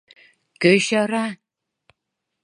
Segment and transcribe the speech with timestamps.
[0.61, 1.25] Кӧ чара?